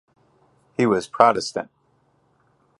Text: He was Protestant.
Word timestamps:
He 0.77 0.87
was 0.87 1.05
Protestant. 1.07 1.69